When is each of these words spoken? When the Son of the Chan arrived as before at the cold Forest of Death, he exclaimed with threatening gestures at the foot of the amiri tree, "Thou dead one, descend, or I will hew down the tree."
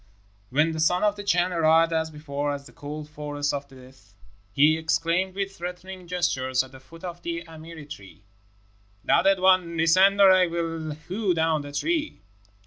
When 0.49 0.71
the 0.71 0.79
Son 0.79 1.03
of 1.03 1.15
the 1.15 1.23
Chan 1.23 1.53
arrived 1.53 1.93
as 1.93 2.09
before 2.09 2.55
at 2.55 2.65
the 2.65 2.71
cold 2.71 3.07
Forest 3.07 3.53
of 3.53 3.67
Death, 3.67 4.15
he 4.51 4.75
exclaimed 4.75 5.35
with 5.35 5.55
threatening 5.55 6.07
gestures 6.07 6.63
at 6.63 6.71
the 6.71 6.79
foot 6.79 7.03
of 7.03 7.21
the 7.21 7.43
amiri 7.47 7.87
tree, 7.87 8.23
"Thou 9.03 9.21
dead 9.21 9.39
one, 9.39 9.77
descend, 9.77 10.19
or 10.19 10.31
I 10.31 10.47
will 10.47 10.93
hew 11.07 11.35
down 11.35 11.61
the 11.61 11.71
tree." 11.71 12.23